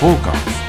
[0.00, 0.60] フォーカス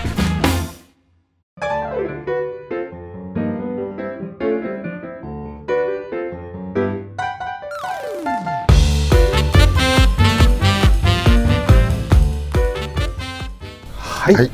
[13.98, 14.52] はい、はい。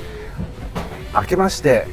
[1.16, 1.88] 明けまして。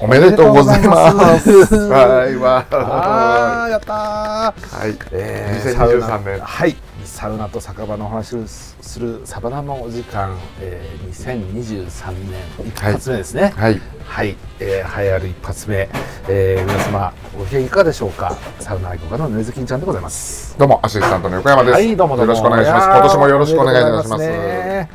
[0.00, 1.50] おめでとうございます。
[1.50, 1.88] おめでとうございます。
[1.88, 4.76] はい、わあーやったー。
[4.80, 6.18] はい、えー2023サウナ。
[6.18, 6.40] 年。
[6.40, 6.76] はい
[7.24, 13.54] サウナと酒場のお話をするサバナのお時間、えー、2023年一発目ですね。
[13.56, 15.88] はい、はい、えー、栄えある一発目、
[16.28, 18.36] えー、皆様ご機嫌いかがでしょうか？
[18.60, 20.54] サウナ愛好家のぬれずきんちゃんでございます。
[20.58, 21.72] どうもアシスタントの横山です。
[21.72, 22.32] はいどうもどうも。
[22.34, 22.86] よろしくお願いします。
[22.88, 24.18] 今年もよろしくお願いいたしま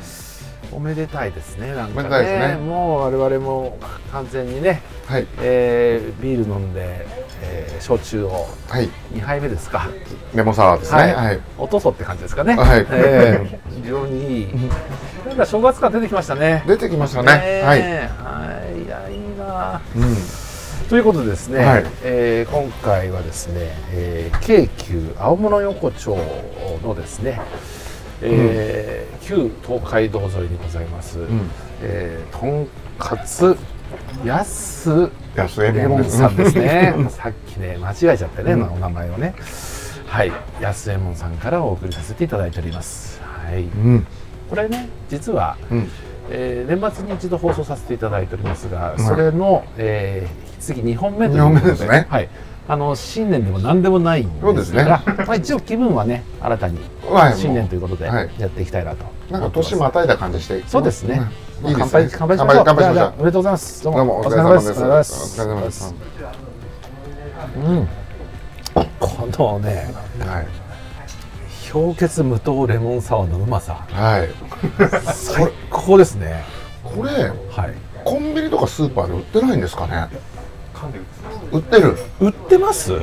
[0.03, 0.18] す。
[0.71, 3.77] おめでたいですねなんかねねもう我々も
[4.11, 7.05] 完全にね、はい、えー、ビール飲んで、
[7.41, 9.87] えー、焼酎をはい、2杯目ですか
[10.35, 11.13] レモンサワーですね。
[11.13, 12.55] はい、落とそって感じですかね。
[12.55, 14.47] はいえー非常にいい。
[15.25, 16.63] なんか正月感出てきましたね。
[16.67, 17.61] 出てきましたね。
[17.63, 18.83] はい、ねはい。
[18.83, 19.81] いやいいな。
[19.95, 20.15] うん、
[20.89, 26.17] ということでですね、はいえー今回はですね、えー京急青物横丁
[26.83, 27.41] のですね、
[28.21, 31.51] えー旧東海道沿いにございます、ん。
[31.81, 32.67] えーとん
[32.97, 33.55] かつ
[34.25, 36.95] 安安江レモンさんですね。
[37.09, 39.33] さっきね間違えちゃってね、お名前をね。
[40.07, 43.21] はい、安右衛門さんからお送りさせていただいております。
[43.21, 44.07] はい、うん、
[44.49, 45.87] これね実は、うん、
[46.31, 52.05] えー年末に一度放送させていただいておりますが、それの、えー次2本目ということ二本目ですね。
[52.09, 52.29] はい。
[52.69, 60.63] あの新年でも何でもないんですがそうですねまあ一応気分はね新たにはい新年ということではいやっていきたいなとなんか年またいだ感じして。
[60.67, 61.21] そうですね。
[61.63, 62.07] うんいいですね。
[62.07, 62.63] 乾杯乾杯しましょう。
[62.65, 63.83] 乾杯しましょうおめでとうございます。
[63.83, 65.41] どうもどうもお疲れ様です。
[65.41, 65.95] お疲れ様です。
[67.55, 67.87] うん。
[68.99, 70.47] このね、はい、
[71.71, 74.29] 氷結無糖レモンサワーのうまさ、はい。
[75.13, 76.43] 最高ですね。
[76.83, 77.75] これはい。
[78.03, 80.07] コンビニとかスーパーで売ってないんですかね。
[81.51, 81.97] 売ってる。
[82.19, 82.93] 売ってます？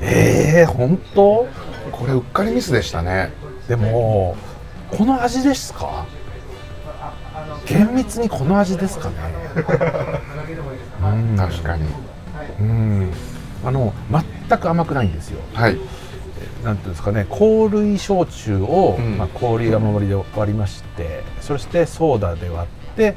[0.00, 1.46] ええー、本当？
[1.92, 3.32] これうっかりミスでしたね。
[3.68, 4.36] でも
[4.90, 6.06] この味ですか？
[7.66, 9.16] 厳密にこの味ですかね。
[11.02, 11.84] うん確かに。
[12.60, 13.12] うん。
[13.64, 13.94] あの
[14.48, 15.40] 全く甘くないんですよ。
[15.54, 15.78] はい、
[16.62, 23.14] なんていうんですかね香類焼酎を、うんまあ、氷が守りで割りましてそしてソーダで割って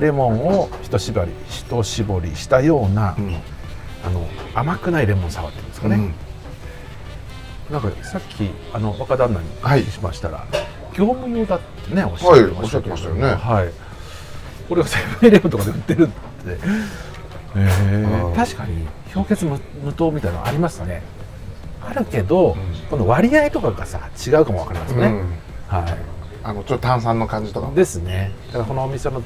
[0.00, 3.34] レモンを一絞り一絞りしたような、うん、
[4.04, 6.14] あの甘くないレモンサワーっていうんですかね、うん。
[7.72, 9.80] なんかさっきあの若旦那におはい。
[9.82, 10.46] 聞きしましたら、
[10.92, 12.64] 業務用だってねおっしゃはいってま
[12.96, 13.22] したよね。
[13.24, 13.72] はい。
[14.68, 16.12] これがセブンイレブンとかで売ってるって。
[17.56, 21.02] え確かに氷結無無糖みたいなのありますね。
[21.82, 22.56] あるけど、
[22.88, 25.38] この割合とかがさ違うかもわかりますね、うん。
[25.66, 25.96] は
[26.42, 27.68] あのちょっと炭酸の感じとか。
[27.70, 28.32] いですね。
[28.48, 29.22] だからこのお店の。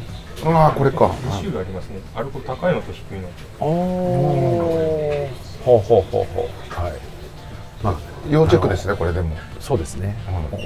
[0.47, 1.07] ああこれか。
[1.07, 2.01] 2種類ありますね。
[2.15, 3.65] アルコール高いのと低いのと。
[3.65, 5.31] おお
[5.65, 6.93] ほうほうほうほうはい。
[7.83, 7.95] まあ
[8.29, 9.37] 要チェックですねこれでも。
[9.61, 10.15] そうですね、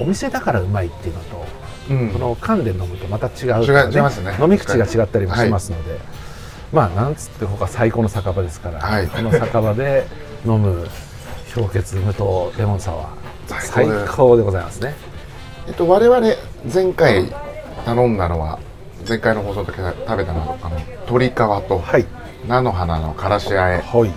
[0.01, 1.47] お店だからうまいっていうのと、
[1.91, 2.11] うん。
[2.11, 4.37] この缶で飲むとまた違う、違い違いますね。
[4.41, 6.01] 飲み口が違ったりもしますので、
[6.73, 9.07] まあなんつって他最高の酒場ですから、はい。
[9.07, 10.07] この酒場で
[10.45, 10.89] 飲む
[11.55, 13.29] 氷結無糖レモンサワー。
[13.49, 14.95] 最高でございますね
[15.69, 16.21] えっと我々
[16.73, 17.31] 前回
[17.85, 18.59] 頼んだのは
[19.07, 22.07] 前回の放送で食べたのはあの鶏皮とはい。
[22.47, 23.83] 菜の花のからしあえ。
[23.83, 24.11] はい。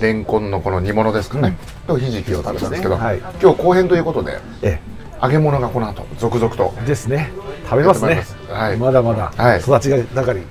[0.00, 3.18] レンコンのこの煮物ですかね、とひじきを食べたんですけど、はい。
[3.18, 4.80] 今日後編ということでえ
[5.20, 7.32] 揚げ物がこの後続々とえですね。
[7.64, 8.22] 食べますね。
[8.48, 8.76] はい。
[8.76, 9.60] まだまだはい。
[9.60, 10.46] 育ちが盛り、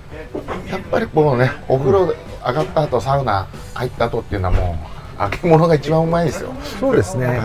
[0.69, 4.77] やっぱりこのねお風呂で上がった後サウナ入った後っていうのはも
[5.17, 6.51] う揚げ物が一番うまいですよ。
[6.79, 7.39] そうですね、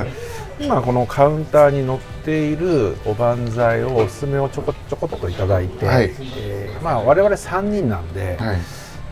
[0.59, 6.11] 今このカウンターに載っているおばんざいをおすすめをちょこちょこっといただいて、はい。
[6.39, 8.59] えーまあ、我々3人なんで、はい。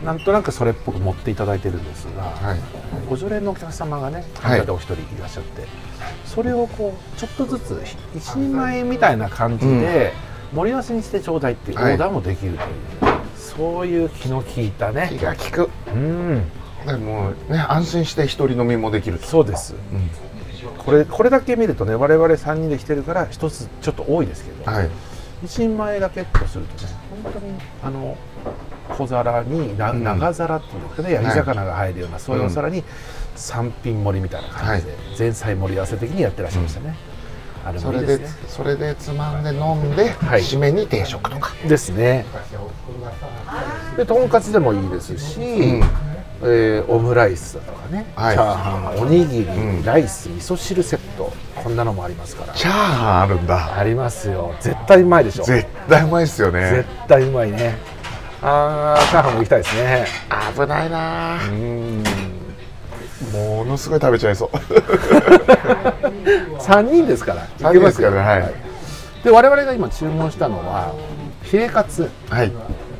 [0.03, 2.59] なんとなくそれっぽく持っていただいてるんですが、はい。
[3.09, 5.67] ご常連のお客様がねカウンターでお一人いらっしゃって、
[6.25, 10.13] それをこうちょっとずつひ一人前みたいな感じで
[10.53, 11.95] 盛り合わせにしてちょうだいっていうオはい。
[11.95, 12.67] ーダーもできるという、
[13.37, 15.69] そういう気の利いた気ねが利く。
[15.87, 16.51] うん。
[16.85, 19.25] でもうね安心して一人飲みもできると。
[19.27, 19.75] そうです、
[20.85, 24.89] これこれだけ見るとね我々3人で来てるから一つちょっと多いですけど、はい。
[25.43, 26.89] 一人前だけとするとね
[27.23, 27.53] 本当に
[27.83, 28.17] あの
[28.89, 30.03] 小皿になうん。
[30.03, 32.83] 長皿っていうんですかね、焼き魚が入るようなそういうお皿に
[33.35, 36.95] 三品盛りみたいな感じで、前菜盛り合わせ的にやってらっしゃいましたね、
[37.65, 38.47] あれそれでもいいですね。
[38.47, 40.41] それでつまんで飲んで、はい。
[40.41, 41.51] 締めに定食とか。
[41.67, 42.25] ですね。
[43.97, 45.81] でとんかつでもいいですし、ん
[46.47, 48.35] えーオムライスだとかね、はい。
[48.35, 49.83] チャーハンおにぎり、うん。
[49.83, 51.33] ライス味噌汁セット。
[51.55, 52.53] こんなのもありますから。
[52.53, 53.77] チャーハンあるんだ。
[53.77, 54.53] ありますよ。
[54.61, 55.43] 絶対うまいでしょ。
[55.43, 57.75] 絶対うまいっすよ絶ね対うまいね。
[58.41, 60.05] あーチャーハンも行きたいですね。
[60.55, 61.39] 危ないな。
[61.49, 62.03] うん。
[63.33, 64.49] ものすごい食べちゃいそう。
[66.59, 68.53] 3人ですから3人ですからねはい。
[69.23, 70.93] で我々が今注文したのは
[71.43, 72.09] ヒレカツ。
[72.29, 72.51] はい。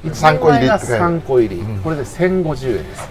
[0.06, 3.10] 3個入りって書いてある3個入り、これで1050円です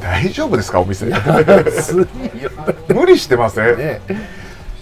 [0.00, 1.06] 大丈夫ですかお店？
[2.88, 3.78] 無理してません？
[3.78, 4.00] ね。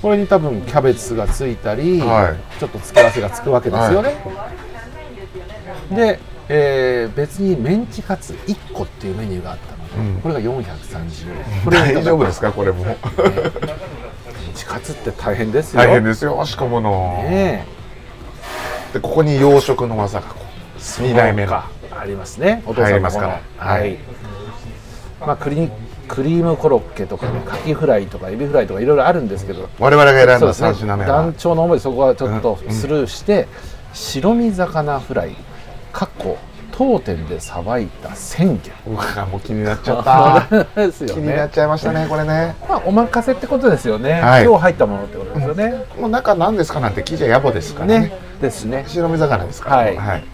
[0.03, 4.15] これに多分キャベツがついたり、はちょっと付け合わせがつくわけですよね、
[5.91, 10.21] で、えー別にメンチカツ1個っていうメニューがあったので、うん。
[10.21, 12.85] これが430円これ 大丈夫ですかこれも？
[12.85, 12.97] メン
[14.55, 15.81] チカツって大変ですよ。
[15.81, 17.25] 大変ですよ仕込むの。
[17.29, 17.65] ね
[18.93, 20.43] でここに洋食の技がこう
[20.79, 21.65] え2代目が
[21.99, 22.63] ありますね。
[22.67, 23.41] お父さんの入りますから。
[23.57, 23.99] はい、はい
[25.21, 25.71] まあクリ
[26.09, 29.69] クリームコロッケとかねカキフライとかエビフライとかいろいろあるんですけど。
[29.79, 30.69] 我々が選んだそうですね。
[30.71, 33.49] 3品目は団長の思いでそこはちょっとスルーして、
[33.93, 35.37] 白身魚フライ
[35.93, 36.37] かっこ
[36.77, 40.67] 当店でさばいた鮮魚うわもう気になっちゃった。
[40.77, 42.55] ですよ気になっねちゃいましたねこれね。
[42.69, 44.45] まあお任せってことですよね、はい。
[44.45, 48.01] 今日入ったものってことですよね、もう中何ですかなんて聞いちゃ野暮ですからね。
[48.01, 48.85] ねですね。
[48.87, 49.97] 白身魚ですからはい。
[49.97, 50.25] はい、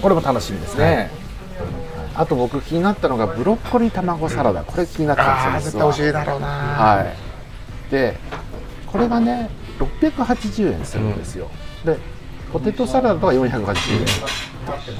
[0.00, 1.10] これも楽しみですね、
[2.14, 4.64] あと僕気になったのがブロッコリー卵サラダ。
[4.64, 6.46] これ気になったんですよ美味しいだろうな。
[6.46, 7.90] はい。
[7.90, 8.16] で
[8.86, 11.50] これがね680円するんですよ、
[11.84, 11.98] で
[12.52, 14.06] ポテトサラダが480円。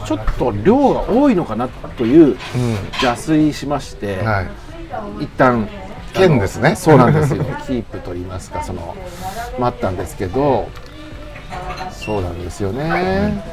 [0.07, 2.37] ちょっと量が多いのかなという
[2.95, 5.25] 邪推しまして、うんはい。
[5.25, 5.69] 一旦
[6.13, 6.75] 剣ですね。
[6.75, 7.45] そうなんですよ。
[7.67, 8.97] キープと言いますかその
[9.59, 10.69] 待ったんですけど
[11.91, 13.45] そうなんですよね、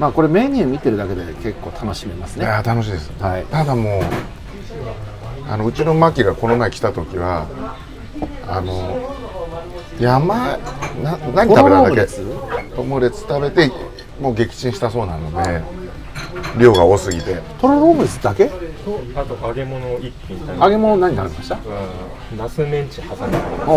[0.00, 2.46] まあこれメニュー見てるだけで結構楽しめますね。
[2.46, 3.12] いや楽しいです。
[3.20, 3.44] はい。
[3.44, 4.02] ただもう
[5.46, 7.46] あのうちのマキがこの前来た時は
[8.48, 8.98] あの
[10.00, 10.58] 山
[11.02, 12.08] な何食べたんだっけ？
[12.78, 13.70] オムレツ食べて
[14.20, 15.62] もう撃沈したそうなので
[16.58, 17.42] 量が多すぎて。
[17.60, 18.46] トロロームレツだけ？
[18.46, 18.54] と
[19.14, 21.56] あと揚げ物一品揚げ物何食べました？
[21.56, 21.58] う
[22.34, 23.74] んナスメンチ挟んでありますお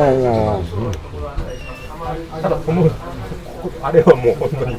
[0.88, 2.90] おただこの
[3.82, 4.78] あれはもう本当に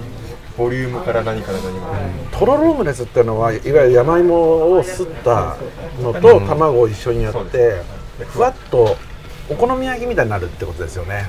[0.56, 5.56] ボリュームから何から何まで、トロロームレツっていうのはいわゆる山芋をすった
[6.00, 7.82] のと卵を一緒にやって
[8.28, 8.96] ふわっと
[9.50, 11.26] お好み焼きみたいになるってことですよね。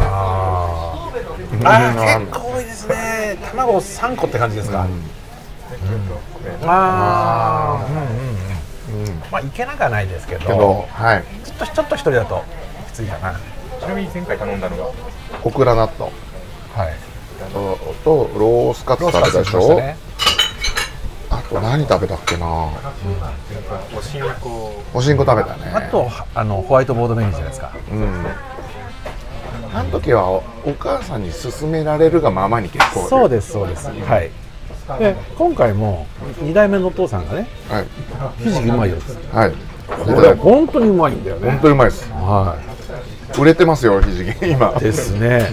[0.00, 1.68] あー。
[1.68, 3.38] あー結構多いですね。
[3.50, 4.86] 卵3個って感じですか、
[6.64, 7.86] ああ。
[7.88, 10.40] うんうんうんまあいけなくはないですけど。
[10.40, 11.24] けどはい。
[11.44, 12.42] ちょっとちょっと一人だと
[12.88, 13.38] きついかな。
[13.80, 14.90] ちなみに前回頼んだのが
[15.44, 16.10] オクラ納豆。
[16.10, 16.25] はい
[17.56, 19.96] ととロースカツ食べたでしょ、ね
[21.28, 22.46] あと何食べたっけな？
[23.96, 24.22] おしん。
[24.40, 25.72] こおしんこ食べたね。
[25.74, 27.72] あとあのホワイトボードメニューじゃないですか。
[27.90, 28.26] うん。
[29.74, 33.88] あの時はおお母さんに勧められるがままに結構そうですそうです。
[33.88, 34.30] はい。
[35.00, 36.06] で今回も
[36.40, 37.86] 2代目のお父さんがねはい。
[38.42, 38.96] ひじきうまいよ
[39.32, 39.52] はい。
[39.88, 41.50] これ本当にうまいんだよね。
[41.50, 42.08] 本当にうまいです。
[42.10, 42.56] は
[43.38, 44.50] 売れてますよひじき。
[44.50, 44.72] 今。
[44.76, 45.50] いですね、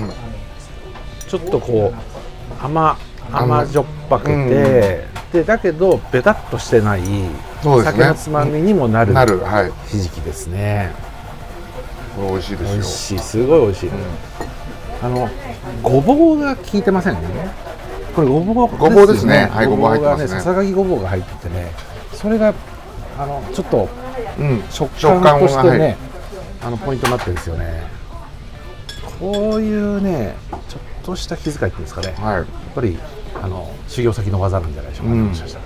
[1.34, 2.96] ちょっとこう甘
[3.32, 3.66] 甘。
[3.66, 4.46] じょっぱくて、うん。
[4.46, 7.02] でだけどベタっとしてない
[7.64, 9.72] 酒のつまみにもなるなるはい。
[9.88, 10.92] ひじきですね。
[12.16, 12.74] これ美味しいですよ。
[12.74, 13.20] 美味しい。
[13.20, 13.90] すごい美味しい、
[15.02, 15.28] あの
[15.82, 17.20] ごぼうが効いてませんね。
[18.16, 19.50] これごぼうごぼうですね。
[19.52, 20.28] はいごぼう入ってますね。
[20.28, 21.72] ささがきごぼうが入っててね
[22.12, 22.54] それが
[23.18, 23.90] あのちょっと
[24.38, 24.64] うん。
[24.70, 25.98] 食食感として感がね
[26.64, 27.92] あのポイントになってるんですよね
[29.20, 30.36] こういうね
[30.70, 32.08] ちょっとした気遣いっていうんですかね。
[32.08, 32.98] やっはいぱり
[33.42, 35.26] あの修行先の技なんじゃないでしょうか、うん。
[35.28, 35.66] もしかしたら。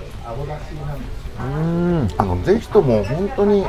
[1.44, 2.08] うん。
[2.18, 3.66] あのぜひとも本当に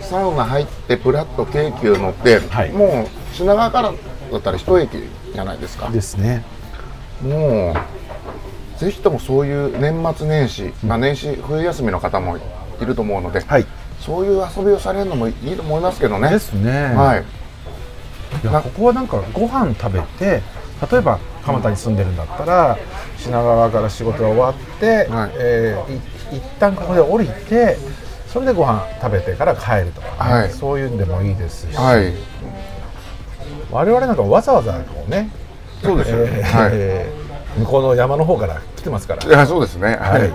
[0.00, 2.72] サウナ入ってプラッと京急乗って、はい。
[2.72, 3.92] もう品川から
[4.32, 4.90] だったら一駅
[5.32, 5.88] じゃないですか。
[5.90, 6.44] ですね。
[7.22, 7.74] も
[8.76, 12.40] うぜひともそういう年末年始、まあ、年始冬休みの方もい
[12.86, 13.66] ると思うので、はい。
[14.00, 16.30] そういう遊びをされるのもいいと思いますけどね。
[16.30, 16.94] ですね。
[16.94, 17.16] はい。
[17.16, 17.24] な
[18.42, 20.42] いやここはなんかご飯食べて
[20.90, 22.78] 例えば蒲田に住んでるんだったら
[23.16, 25.30] 品川から仕事が終わって、はい。
[25.38, 27.78] えーい一旦ここで降りて
[28.26, 30.50] それでご飯食べてから帰るとかね、はい。
[30.50, 32.12] そういうんでもいいですし、はい。
[33.70, 35.30] 我々なんかわざわざこうね、
[35.82, 36.70] そうですよ、えーはい。
[36.74, 37.12] え
[37.56, 39.96] ー向こうの山の方から来てますから、いやそうですね。
[39.98, 40.32] はい、はい。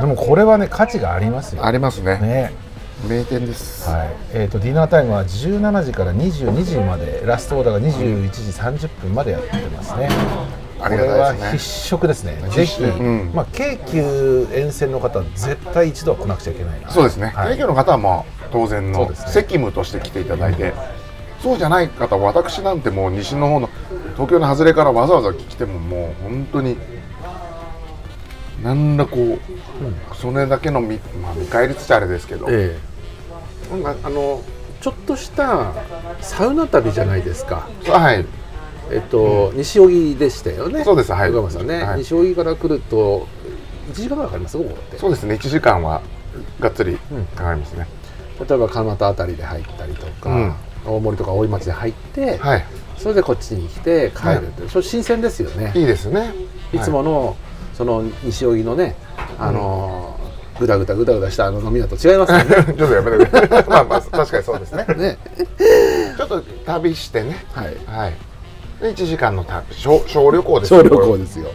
[0.00, 1.66] でもこれはね価値がありますよ。
[1.66, 2.18] ありますね。
[2.18, 2.52] ね
[3.08, 4.10] 名店です、はい。
[4.32, 10.08] えー、とディナータイムは17時から22時までラストオーダーが21時30分までやってますね。
[10.78, 11.52] これはたいですね。
[11.52, 12.36] 必食ですね。
[12.50, 13.30] ぜひ、うん。
[13.34, 16.90] まあ、京急沿線の方は絶対一度は来なくちゃいけないな。
[16.90, 17.54] そうですね、はい。
[17.54, 20.72] 営業の方はもう当然の責務として来ていただいて、
[21.42, 23.70] そうじゃない方私なんてもう西の方の
[24.14, 26.76] 東京の外れからわざわざ来てももう本当に
[28.62, 29.38] なんだこう、
[30.14, 32.89] それだけの見,、まあ、見返りつつあれですけど、ええ
[33.70, 34.42] なんかあの
[34.80, 35.72] ちょっとした
[36.20, 37.68] サウナ旅じゃないですか。
[37.86, 38.24] はい。
[38.90, 40.82] えっと、西荻でしたよね。
[40.84, 41.12] そうです。
[41.12, 41.32] はい。
[41.32, 41.98] 横山さんね、はい。
[41.98, 43.28] 西荻から来ると
[43.92, 44.58] 1時間ぐらいかかります？
[44.58, 44.98] ここって。
[44.98, 45.34] そうですね。
[45.34, 46.00] 1時間は
[46.58, 47.24] がっつりうん。
[47.26, 47.86] かかりますね、
[48.40, 50.54] 例えば蒲田あたりで入ったりとか、うん。
[50.86, 52.64] 大森とか大井町で入って、はい。
[52.96, 55.72] それでこっちに来て帰るって、それ新鮮ですよね。
[55.76, 56.32] いいですね。
[56.72, 57.36] いつもの、
[57.74, 58.96] その西荻のね
[59.38, 60.19] あのー
[60.60, 62.54] ぐだぐだぐだぐだしたあの飲みだと違いますよね。
[62.54, 63.64] は いちょっとやめてくれ。
[63.68, 64.84] まあまあ確かにそうですね。
[64.96, 65.18] ね。
[66.16, 67.44] ちょっと旅してね。
[67.52, 67.76] はい。
[67.86, 68.14] はい。
[68.80, 69.74] で1時間の旅。
[69.74, 71.50] 小小旅行です小旅行ですよ。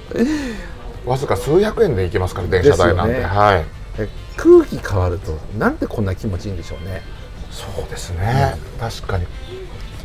[1.06, 3.24] わずか数百円で行けますから電車代なんて、ね。
[3.24, 3.66] はい。
[4.00, 7.02] え空気変わるとなんでこんな気持ちいいんでしょうね。
[7.56, 9.26] そうですね、確かに、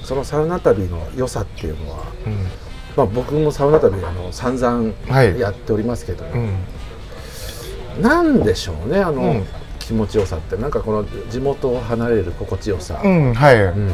[0.04, 2.47] そのサウナ旅の良さっていうのは、うん。
[2.97, 5.38] まあ、僕もサウナ旅あの散々はい。
[5.38, 6.50] やっておりますけども、うん、
[8.00, 9.47] なんでしょうねあの、うん。
[9.78, 10.57] 気持ちよさって。
[10.57, 13.92] なんかこの地元を離れる心地よさ、うん、はい、うん。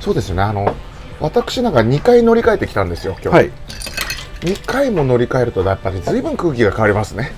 [0.00, 0.42] そうですよね。
[0.42, 0.74] あの
[1.20, 3.50] 私なんか2回乗り換えてきたんですよ今日、はい。
[4.40, 7.32] 2回も乗り換えるとやっぱり随分空気が変わりますね、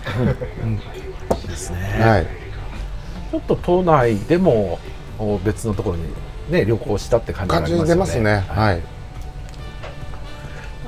[1.46, 2.26] ですね、はい。
[3.30, 4.78] ちょっと都内でも
[5.18, 6.04] お別のところに
[6.50, 8.30] ね旅行したって感じがあ感じりますよね。
[8.30, 8.54] に出ますね。
[8.54, 8.76] はい。
[8.76, 8.97] まあ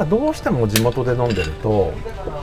[0.08, 1.92] どうしても地元で飲んでると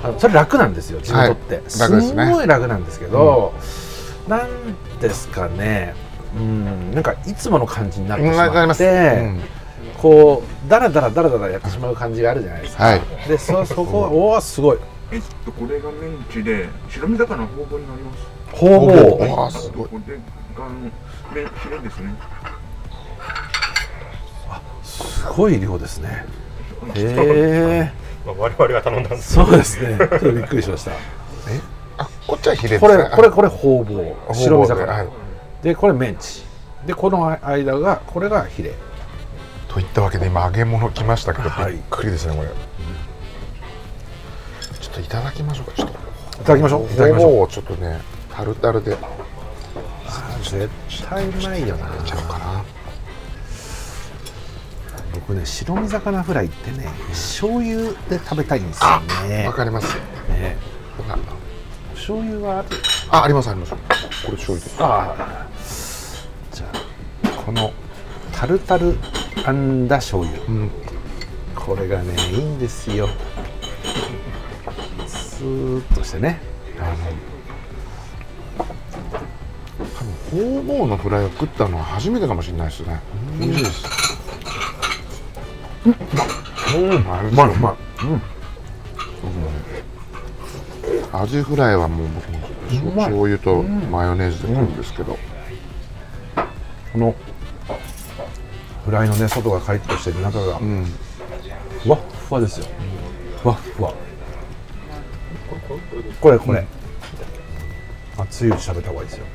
[0.03, 1.63] あのそれ楽なんですよ地元って、はい。
[1.67, 2.25] すね。
[2.25, 3.53] んごい楽なんですけど、
[4.27, 5.95] なんですかね。
[6.35, 9.41] うんなんかいつもの感じになってしわかりまって、うん。
[9.97, 13.01] こうだらだらだらだらやってしまう感じがあるじゃないですか、はい。
[13.27, 14.77] でそ そこはおおすごい。
[15.11, 18.27] えっと、これがメンチで、白身魚の方々になります。
[18.51, 19.87] ほぼほぼあーすごい。
[19.87, 20.75] これが、あの、
[21.33, 22.13] メヒレですね。
[24.83, 26.25] すごい量ですね
[26.95, 27.91] へえ
[28.25, 29.33] まあ、我々が頼んだんです。
[29.33, 29.97] そうですね。
[29.97, 30.91] ちょっとびっくりしました。
[31.99, 35.07] あこっちはヒレですこねれこれこれほうぼうあ白身魚、はい。
[35.63, 36.45] でこれメンチ。
[36.85, 38.73] でこの間がこれがヒレ。
[39.67, 41.73] といったわけで今揚げ物来ましたけど、はい。
[41.73, 42.49] びっくりですねこれ、
[44.79, 45.77] ちょっといただきましょうか。
[45.77, 45.93] ちょっと
[46.41, 46.83] いただきましょう。
[46.83, 47.47] いただきましょう。
[47.47, 47.99] ちょっとね
[48.35, 48.97] タルタルで。
[50.43, 50.69] 絶
[51.09, 51.87] 対うまいよな。
[52.05, 52.63] ちゃおうかな
[55.19, 59.47] 僕ね白身魚フライってね醤油で食べたいんですよね。
[59.47, 59.95] わかります。
[60.29, 60.57] ね。
[61.09, 61.17] あ
[61.95, 62.67] 醤油はある？
[63.09, 63.71] あありますあります。
[63.71, 63.77] こ
[64.27, 64.83] れ醤油です。
[64.83, 66.55] ああ。
[66.55, 66.65] じゃ
[67.23, 67.73] あこの
[68.31, 68.95] タルタル
[69.43, 70.39] あんだ醤油。
[70.43, 70.69] うん。
[71.55, 73.09] これがねいいんですよ。
[75.07, 76.39] スーッとしてね。
[76.79, 76.95] あの
[79.79, 83.01] 多分ホウボウのフライを食ったのは初めてかもしれないですね。
[83.39, 84.16] 美味しいです
[85.87, 86.89] うん。
[86.91, 87.75] うまうまいうまい。
[91.13, 92.39] アジフライはもう僕も
[92.69, 94.75] しょうまい醤油とマヨネーズで食うん。
[94.75, 95.17] ですけど、
[96.93, 97.15] この
[98.85, 100.85] フライのね外がカリッとしてる中がうん。
[101.83, 102.65] ふわっふわですよ
[103.41, 103.93] ふわっふわ
[106.19, 106.65] これこれ、
[108.17, 109.25] あつゆしゃべった方がいいですよ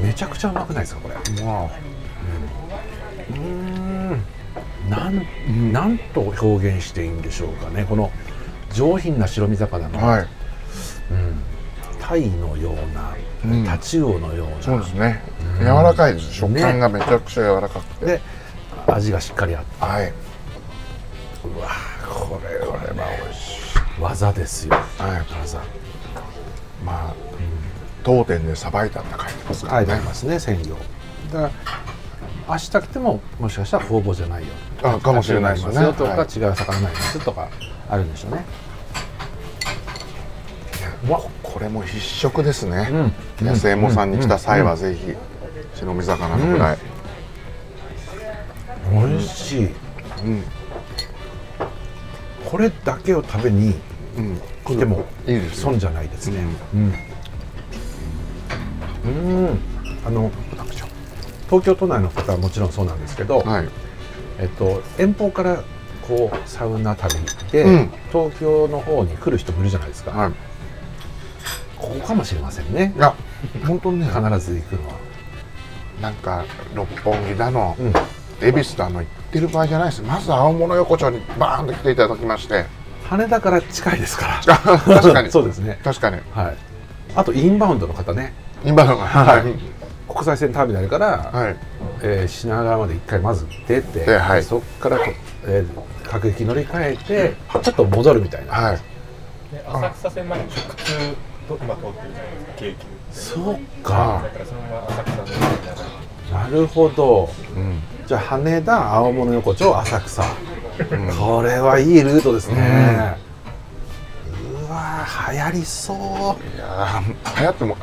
[0.00, 3.73] めちゃくちゃうまくないですかこれまあうーん
[4.88, 7.86] なんなんと表現していいんでしょうかね。
[7.88, 8.10] この
[8.72, 10.26] 上品な白身魚の、はい。
[12.00, 13.64] タイのような、うん。
[13.64, 14.62] タチウオのような。
[14.62, 15.22] そうですね。
[15.58, 18.20] 柔らかいです食感がめちゃくちゃ柔らかくて、で
[18.86, 19.84] 味がしっかりあって。
[19.84, 20.12] はい。
[21.44, 21.68] うわ
[22.06, 23.58] これこれは美味し
[23.98, 24.00] い。
[24.00, 24.74] 技ですよ。
[24.74, 25.40] はい。
[25.40, 25.58] 技。
[26.84, 27.14] まあ、
[28.02, 29.86] 当店でさばいたって書いてますからね。
[29.86, 30.76] 書いてありますね鮮魚。
[31.32, 31.83] だから
[32.46, 34.48] 明日来てももしかしたら方々じゃないよ。
[34.82, 36.38] あかもしれないですよとか、はい。
[36.38, 37.48] 違う魚になりますとか
[37.88, 38.44] あるんでしょうね。
[41.08, 42.88] うわこれも必食ですね、
[43.40, 43.46] うん。
[43.46, 45.14] 安右衛門さんに来た際はぜひ
[45.74, 46.78] 白身魚のフライ、
[48.90, 49.64] 美味しい。
[49.66, 49.68] う
[50.28, 50.42] ん。
[52.44, 53.74] これだけを食べに
[54.16, 54.40] うん。
[54.64, 55.04] 来ても
[55.52, 56.44] 損じゃないですね。
[56.74, 56.94] うん。
[59.04, 59.08] う
[59.52, 59.58] ん。
[60.06, 60.30] あの
[61.54, 63.68] 東京都内の方はもちろんそうなんですけど、はい。
[64.40, 65.62] えっと、遠方から
[66.08, 67.14] こうサウナ旅
[67.52, 67.92] で、うん。
[68.10, 70.32] 東京の方に来る人もいるじゃないですか、はい。
[71.78, 72.92] ここかもしれませんね。
[72.96, 73.14] いや
[73.64, 74.06] 本当にね。
[74.06, 74.94] 必ず行くのは、
[76.02, 76.44] なんか
[76.74, 77.92] 六本木だの、うん、
[78.44, 80.02] 恵比寿だの行ってる場合じゃないです。
[80.02, 82.64] まず青物横丁にバーンと来ていただきまして。
[83.04, 84.54] 羽田から近いですから。
[84.54, 85.30] あ 確かに。
[85.30, 85.78] そうですね。
[85.84, 86.16] 確かに。
[86.32, 86.56] はい。
[87.14, 88.32] あとインバウンドの方ね。
[88.64, 89.73] 今のが、はい
[90.08, 91.56] 国際線ターミナルから、はい。
[92.02, 94.42] えー品川まで一回まず出て、ではい。
[94.42, 95.04] そこからこ、
[95.46, 98.78] えー各駅乗り換えてちょっと戻るみたいな、はい。
[99.52, 100.58] で浅草線まで直通
[101.48, 102.86] と今通ってるじゃないですか京急。
[103.10, 104.22] そうか。
[104.22, 107.30] だからそのまま浅草なるほど。
[107.56, 107.80] うん。
[108.06, 110.22] じゃあ羽田青物横丁浅草、
[111.18, 113.16] これはいいルートですね、
[114.68, 115.96] うわー流行りそう。
[115.98, 117.76] いやー流行っても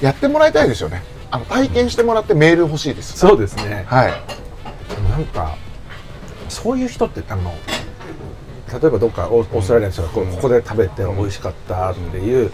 [0.00, 3.84] やってもらいたいですよねあの体験してもらってメール欲しいですそうですね。
[3.88, 4.12] はい。
[5.10, 5.56] なんか
[6.48, 7.52] そういう人ってあの
[8.70, 12.50] 例えばどっかオーストラリアの人がこうここで食べて美味しかったっていう、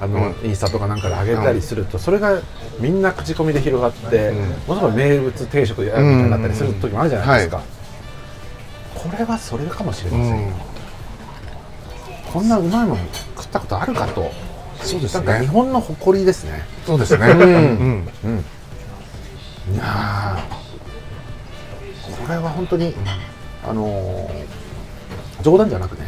[0.00, 2.40] あのインスタとかなんかで上げたりすると、それが
[2.78, 4.36] みんな口コミで広がって、うん。
[4.66, 7.62] ものすごい名物定食やみたいになったりする時もあるじゃないですか、は
[8.94, 10.52] これはそれかもしれうません、ん。
[12.32, 13.00] こんなうまいもの
[13.36, 14.30] 食ったことあるかと
[14.82, 16.64] そうですなんか日ね本の誇りですね。
[16.86, 17.26] そうですね。
[17.26, 18.08] うん。
[18.24, 18.44] うん。
[19.74, 20.62] いやー
[22.26, 22.94] これは本当に、
[23.64, 24.62] あのー
[25.42, 26.06] 冗談じゃなくね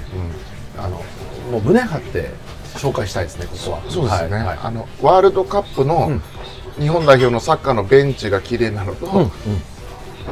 [0.78, 1.02] あの
[1.50, 2.30] もう胸張って
[2.76, 3.82] 紹介したいですねここは。
[3.88, 6.22] そうですね、あのワールドカップのうん。
[6.78, 9.30] 日本代表のサッカーのベンチが綺麗なのと、うんうん。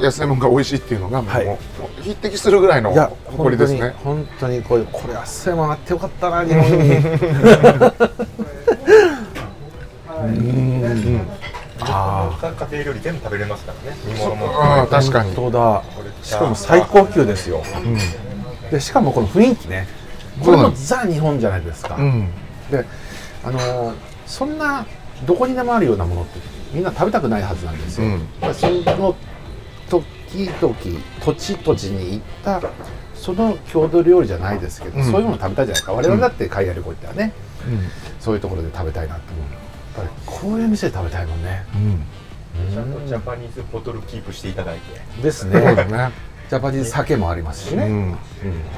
[0.02, 1.32] 安いものが美味しいっていうのがもう,、
[2.02, 2.92] 匹敵するぐらいの
[3.26, 3.94] 誇りですね。
[4.02, 6.96] 本当に本当にこれこれ汗もあってよかったな日本に
[10.22, 11.28] うん
[11.80, 13.96] あ他家庭料理全部食べれますからね。
[14.06, 14.46] 煮物も。
[14.62, 15.32] ああ確かに、
[16.22, 17.62] しかも最高級ですよ。
[18.70, 19.86] でしかもこの雰囲気ね。
[20.42, 22.30] これもザ日本じゃないですか、うん。
[22.70, 22.84] で
[23.44, 23.94] あのー
[24.26, 24.86] そんな
[25.26, 26.40] どこにでもあるようなものって
[26.72, 28.54] みんな食べたくないはずなんですよ、うん。
[28.54, 29.14] その
[29.90, 30.74] 時々
[31.22, 32.62] 土地土地に行った
[33.14, 35.04] その郷土料理じゃないですけど、うん。
[35.04, 35.92] そういうもの食べたいじゃないですか。
[35.92, 37.32] 我々だって海外旅行行ったらね、
[38.18, 39.52] そういうところで食べたいなって思う。
[39.52, 39.60] やっ
[39.94, 41.66] ぱりこういう店で食べたいもんね。
[41.74, 42.02] うん
[42.72, 45.22] ちゃんとジャパニーズボトルキープしていただいて。
[45.22, 46.10] ですそうねですね。
[46.50, 48.16] ジャパニーズ酒もありますしね、うん。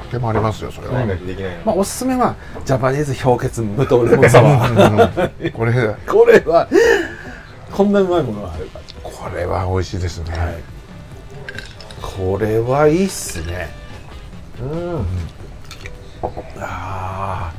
[0.09, 5.51] でもありますよそれは、何ができないのまあ、おすすめはジャパニーズ氷結無糖レモンサワー。
[5.51, 5.73] これ
[6.07, 6.69] これは
[7.73, 10.63] こんなうまいものがあるかこれは美味しいですね、はい。
[12.01, 13.67] これはいいっすね。
[14.61, 15.05] うん。
[16.61, 17.51] あ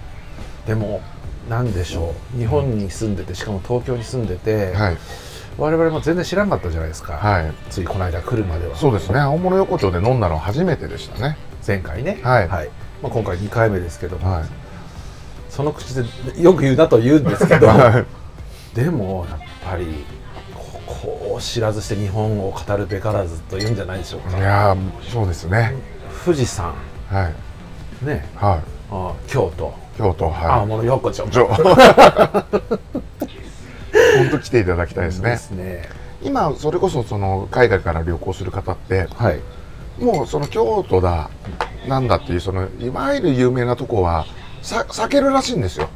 [0.64, 0.68] ー。
[0.68, 1.02] でも
[1.50, 2.38] なんでしょう。
[2.38, 4.96] 日本に住んでてしかも東京に住んでて、はい
[5.59, 7.53] 我々も全然知らなかったじゃないですか、はい。
[7.71, 8.77] ついこの間来るまでは。
[8.77, 9.21] そうですね。
[9.21, 11.37] 青物横丁で飲んだのは初めてでしたね。
[11.66, 12.21] 前回ね。
[12.23, 12.49] はい。
[13.03, 14.45] まあ、今回2回目ですけども、はい。
[15.49, 16.05] その口で
[16.40, 17.69] よく言うなと言うんですけど。
[17.69, 18.77] はい。
[18.77, 20.05] でもやっぱり
[20.55, 24.37] ここを知らずして日本を語るべからずと言うんじゃないでしょうか。
[24.37, 25.75] いやーそうですね。
[26.25, 26.75] 富士山。
[27.09, 27.31] は
[28.03, 28.05] い。
[28.05, 28.29] ね。
[28.35, 28.61] はい。
[28.90, 29.73] あ京都。
[29.97, 30.66] 京都青はい。
[30.66, 31.25] 物横丁
[34.38, 35.31] ちょ本当来ていただきたいですね。
[35.31, 35.88] ですね。
[36.22, 39.40] 今それこそその海外から旅行する方ってはい。
[40.03, 41.31] もうその京都だ
[41.88, 44.27] なんだっていうそのいわゆる有名なとこは
[44.61, 45.88] さ避けるらしいんですよ。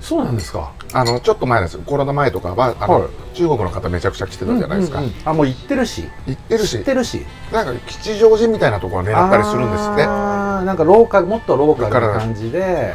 [0.00, 0.72] そうなんですか？
[0.92, 3.10] あのちょっと前ですコロナ前とかはあの、はい。
[3.34, 5.16] 中国の方めちゃくちゃ来てたじゃないですか、うんうんうん。
[5.24, 6.04] あもう行ってるし。
[6.26, 6.78] 行ってるし。
[6.78, 7.26] 知ってるし。
[7.52, 10.04] なんか吉祥寺みたいなところを狙ったりするんですって。
[10.04, 12.94] あーなんかローカルもっとローカルな感じで。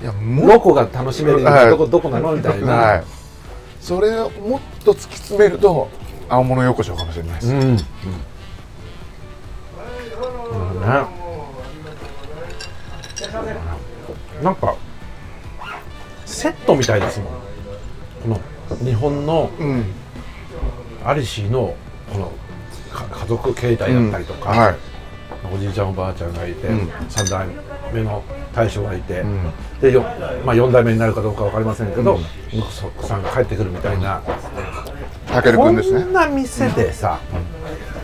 [0.00, 2.32] いやもどこが楽しめるどこどこなの？
[2.32, 3.04] みたいな、はい
[3.82, 5.88] それをもっと突き詰めると
[6.28, 7.82] 青物横丁かもしれないです、うん、うん、ね。
[14.42, 14.76] なんか
[16.24, 17.28] セットみたいですもん。
[18.22, 18.40] この
[18.84, 19.84] 日本のうん。
[21.04, 21.74] アリシーの
[22.12, 22.32] この
[22.92, 24.76] か家族形態だったりとか、はい。
[25.52, 26.90] おじいちゃんおばあちゃんがいて、うん。
[27.08, 27.48] 三代
[27.92, 28.22] 目の
[28.54, 29.52] 大将がいて、ん。
[29.80, 30.02] でよ、
[30.44, 32.18] まあ、4代目になるかどうかわかりませんけど、
[32.52, 34.20] 息子さんが帰ってくるみたいな、
[35.26, 36.02] たけるこくんですね。
[36.04, 37.18] んな店でさ、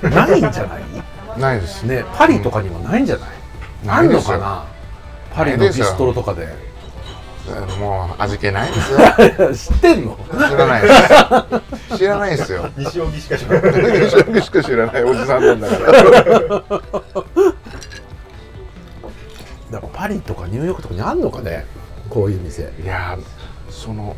[0.03, 0.83] ないんじゃない？
[1.39, 1.83] ないです。
[1.85, 3.29] ねパリとかにもないんじゃない、
[3.89, 4.65] あるのかな？
[5.35, 6.49] パリのビストロとかで。
[7.81, 8.99] もう味気ないですよ。
[9.55, 10.19] 知ってんの？
[10.51, 11.97] 知らないです。
[11.97, 12.69] 知らないですよ。
[12.77, 14.01] 西荻しか知らない。
[14.05, 16.63] 西荻しか知らないおじさんなんだから
[19.99, 21.67] パリとかニューヨークとかにあんのかね？
[22.09, 22.73] こういう店。
[22.81, 24.15] いやーその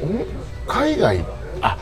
[0.00, 1.24] お海外
[1.60, 1.76] あ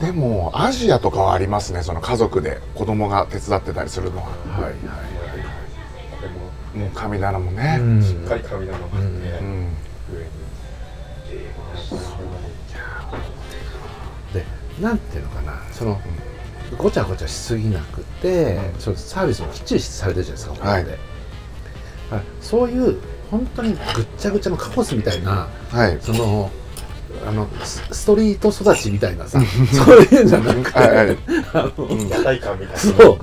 [0.00, 4.26] でもアジアとかはありますねその家族で子供が手伝ってたりするのは。
[4.26, 4.74] はいはい
[6.78, 8.00] もう神棚もねうん。
[8.00, 9.06] しっかり神棚があって、うん。
[10.12, 10.30] 上に
[14.32, 14.44] で
[14.80, 16.00] なんていうのかなその
[16.78, 20.84] ごちゃごちゃしすぎなくて、そのサービスもきっちりされてるじゃないですか、はい。
[20.84, 21.09] ここで
[22.10, 22.98] あそういう
[23.30, 25.98] 本当にぐっちゃぐちゃのカオスみたいなはい。
[26.00, 26.50] その
[27.26, 31.18] あのスストリート育ちみたいなさそういうんじゃなくて、はいはい。
[31.52, 32.78] あの屋台感みたいな。
[32.78, 33.18] そう。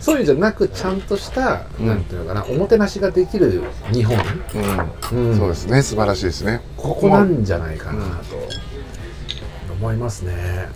[0.00, 1.86] そういうんじゃなくちゃんとした、うん。
[1.86, 4.16] なんていうのかなおもてなしができる日本。
[5.12, 5.28] うん。
[5.30, 5.38] うん。
[5.38, 5.82] そうですね。
[5.82, 6.60] 素晴らしいですね。
[6.76, 8.36] ここなんじゃないかなと。
[9.74, 10.68] 思いますね。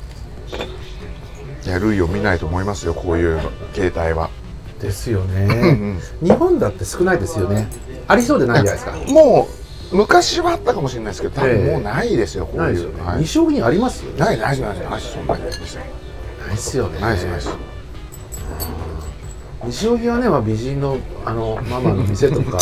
[1.64, 3.40] いや類を見ないと思いますよこういう
[3.74, 4.27] 携帯は、
[4.80, 5.98] ですようんね。
[6.22, 7.68] 日本だって少ないですよね。
[8.06, 8.92] ありそうでないじゃないですか。
[9.12, 9.48] も
[9.92, 13.02] う昔はあったかもしれないですけど多分ええもうないですよこういうないですよね。
[13.02, 14.02] はい西荻にあります？
[14.18, 15.80] ないないないないそんなにないですよ
[16.46, 17.00] ないですよね。
[17.00, 17.50] ないですないです
[19.64, 22.58] 西荻はね、まあ、美人のあのママの店とか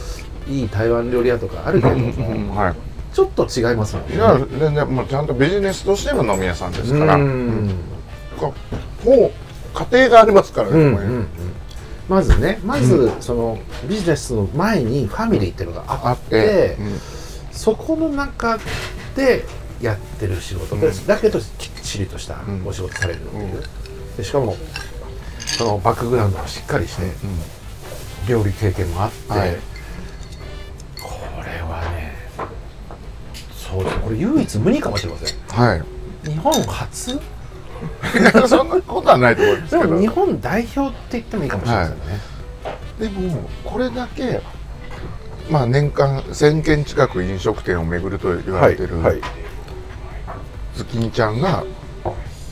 [0.48, 2.74] いい台湾料理屋とかあるけどもはい
[3.12, 4.14] ちょっと違いますもんね。
[4.16, 7.72] いや全然もうちゃんとビジネスとしての飲み屋さんですからうもんう
[9.74, 11.26] 家庭がありますからね、うんうんうん
[12.08, 16.78] まずねまずそのビジネスの前にファミリーっていうのがああっってて、
[17.52, 18.58] そこの中
[19.14, 19.44] で
[19.82, 20.76] やってる仕事。
[20.76, 21.06] で、うん。
[21.06, 21.46] だけどきっ
[21.82, 22.66] ちりとしたうん。
[22.66, 24.16] お仕事されるっていう、うん。
[24.16, 24.56] でしかも
[25.46, 27.02] そのバックグラウンドがしっかりして、
[28.28, 29.56] 料理経験もあって、はい。
[31.00, 31.10] こ
[31.44, 32.14] れはね
[33.50, 34.02] そうですね。
[34.02, 35.46] これ唯一無二かもしれませんうん。
[35.54, 35.82] はい。
[36.28, 37.20] 日本初
[38.48, 39.88] そんなことはないと思うんですけど。
[39.88, 42.00] でも日本代表って言ってもいいかもしれませんね、
[42.98, 44.40] でもこれだけ
[45.50, 49.20] まあ年間1000軒近く飲食店を巡ると言われてる、はい
[50.74, 51.64] ズキニちゃんが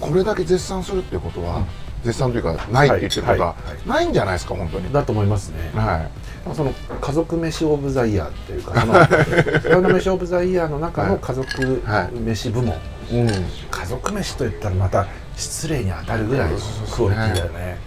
[0.00, 1.64] これだけ絶賛するってことは、
[2.02, 3.88] 絶賛というかないって言ってることははいはい。
[3.88, 4.92] ないんじゃないですか本当に。
[4.92, 5.70] だと思いますね。
[5.74, 6.08] は
[6.54, 11.82] その家族飯オブザイヤーっていうか そのサウナ飯オブザイヤーの中の家族
[12.24, 12.74] 飯部門、
[13.10, 13.28] い、うん、
[13.70, 15.06] 家族飯といったらまた
[15.36, 16.58] 失礼に当たるぐらいの
[16.90, 17.78] クオリティだよね。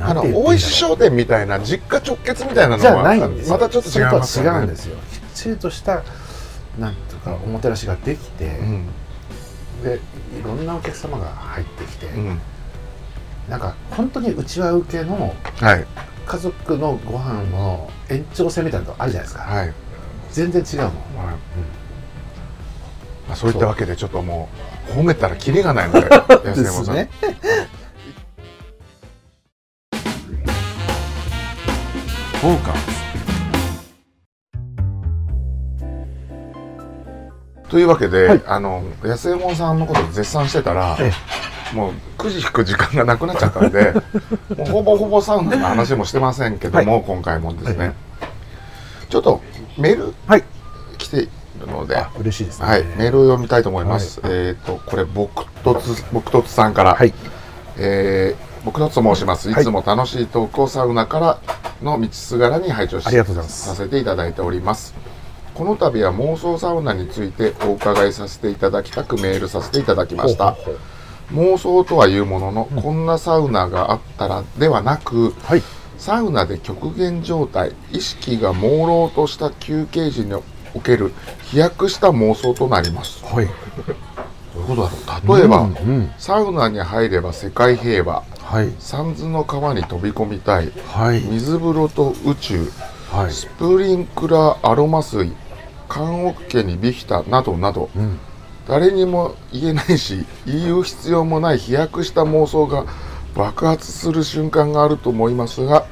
[0.00, 3.54] あの大石商店みたいな実家直結みたいなのはないんですよ。
[3.54, 5.02] またちょっと違いますそれとは違うんねですよきっ
[5.34, 6.02] ちりとした
[6.78, 8.86] なんていうかおもてなしができて、うん。
[9.82, 10.00] で
[10.38, 12.40] いろんなお客様が入ってきて、うん。
[13.48, 15.86] なんか本当にうちわ受けのはい。
[16.26, 19.72] 家族のご飯の延長線みたいなのあるじゃないですか、はい、
[20.30, 20.90] 全然違うもん。
[20.90, 21.36] はい。
[23.26, 26.08] まあ、そういったわけでちょっともう褒めたらキリがないので
[26.48, 27.08] 安山さん、ね。
[32.40, 32.72] フォーカ
[37.68, 38.42] というわけで、はい。
[38.46, 41.12] あの安右衛門さんのことを絶賛してたら、え
[41.74, 43.92] もうくじ引く時間がなくなっちゃったんで
[44.56, 47.94] もうほぼほぼサウナの話もしてませんけども、今回もですね、はい
[49.08, 49.40] ちょっと
[49.78, 50.44] メールはい。
[50.98, 51.28] 来て
[51.68, 52.66] ので、あ嬉しいですね。
[52.66, 54.20] はい、メールを読みたいと思います。
[54.24, 57.12] えっ、とこれ僕とつ僕とつさんから、はい。
[57.76, 59.50] えー僕とつと申します。
[59.50, 59.54] い。
[59.54, 61.38] つも楽しいトークをサウナから
[61.80, 64.94] の道すがらに拝聴しさせていただいております。
[65.54, 70.56] この度は妄想サウナについてお伺いさせていただきたくメールさせていただきました。
[71.32, 75.62] 妄想とはいうものの、こんなサウナがあったらではなく、はい。
[75.98, 80.34] サウナで極限状態意識が朦朧とした休憩時に
[80.74, 81.12] おける
[81.44, 83.24] 飛躍した妄想となります。
[83.24, 83.46] はい。
[83.46, 83.52] ど
[84.56, 85.38] ういうことだろう。
[85.38, 86.10] 例えば、うんうん。
[86.18, 88.24] サウナに入れば世界平和。
[88.42, 88.72] はい。
[88.78, 90.70] 三途の川に飛び込みたい。
[90.86, 91.20] はい。
[91.20, 92.70] 水風呂と宇宙。
[93.10, 93.32] はい。
[93.32, 95.32] スプリンクラーアロマ水。
[95.88, 98.18] 棺桶家にビヒタなどなど、うん。
[98.68, 102.84] 誰にも言えないし言う必要もない飛躍した妄想が
[103.34, 105.86] 爆発する瞬間があると思いますが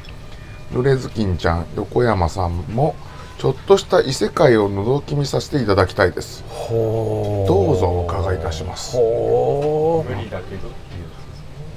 [0.70, 2.94] 濡れずきんちゃん横山さんも
[3.38, 6.42] ちょっとした異世界を覗き見させていただきたいです。
[6.48, 8.96] ほどうぞお伺いいたします。
[8.96, 10.70] ほ無理だけどっ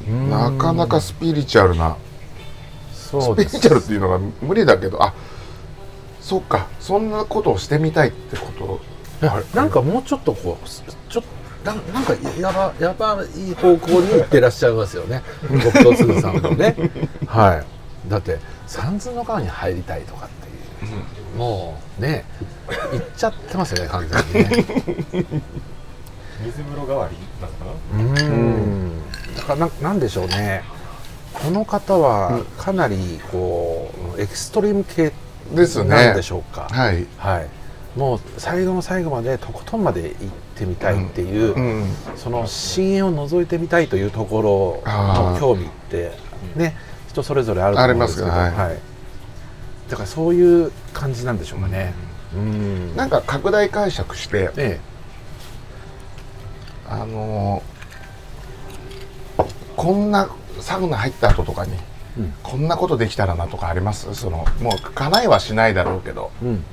[0.05, 1.97] ていううなかなかスピリチュアルな
[2.93, 5.13] スピリチュアルっていうのが無理だけどあ
[6.21, 6.67] そっか。
[6.79, 8.79] そんなことをしてみたいってこ
[9.21, 9.39] と。
[9.53, 15.23] なんかもうちょっとこうすちょっとななんかやばやばい方向に行ってらっしゃいますよね。
[15.51, 16.73] 僕とすずさんもね。
[17.27, 18.09] はい。
[18.09, 20.38] だって三途の川に入りたいとかって
[20.85, 20.89] い
[21.35, 22.25] う、もうね
[22.91, 25.25] 行っちゃってますよね完全にね。
[26.45, 29.01] 水風呂代わりなのかなうーん。
[29.35, 30.63] だからななんでしょうね。
[31.33, 35.11] この方はかなりこうエクストリーム系
[35.53, 37.49] ですねなんでしょうか、はい、はい、
[37.97, 40.15] もう最後の最後までとことんまで行っ
[40.55, 46.11] てみたいっていう、うん、その深淵を覗いてみたいというところの興味って
[46.55, 46.75] ね
[47.07, 47.99] 人それぞれあると思うん。
[47.99, 48.79] ですけどありますよはい、
[49.89, 51.93] だからそういう感じなんでしょうかね。
[52.35, 52.95] うん。
[52.95, 54.79] なんか拡大解釈してえ
[56.87, 61.71] あのーこんなサウナ入った後とかに、
[62.17, 62.33] うん。
[62.43, 64.13] こんなことできたらなとかあります？
[64.13, 66.31] そのもう叶いはしないだろうけど。
[66.43, 66.63] えうん。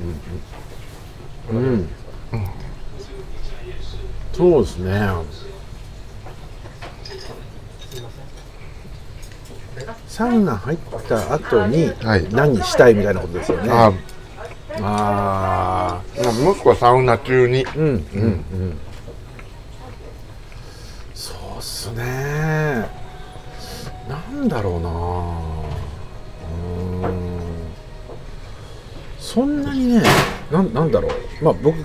[1.50, 1.58] うん。
[1.58, 1.88] うん、うん、
[4.32, 5.08] そうですね
[10.16, 12.26] サウナ入った後にはい。
[12.32, 13.92] 何したいみたいなことですよね、あ
[14.78, 16.00] あま
[16.30, 17.66] あもしくはサウナ中に。
[17.66, 18.78] ーうんうんうん。
[21.14, 22.88] そうっすね。
[24.08, 24.88] なんだろうな。
[27.02, 27.40] うーん。
[29.18, 30.02] そんなにね
[30.50, 31.44] なんなんだろう。
[31.44, 31.76] まあ僕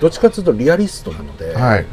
[0.00, 1.86] どっちかというとリアリストなので、はい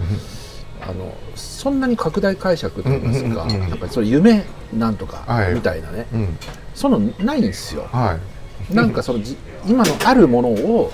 [0.88, 3.70] あのそんなに拡大解釈といいますか、うんうんうんうん。
[3.70, 5.54] なんかそれ夢なんとかはい。
[5.54, 6.38] みたいなね、うん。
[6.74, 7.88] そのないんですよ。
[7.92, 8.20] は
[8.72, 8.74] い。
[8.74, 10.92] なんかそのじ今のあるものを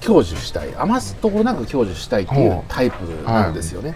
[0.00, 0.74] 享受したい。
[0.76, 3.94] 余すところなく享受したいっていうタイプなんですよね。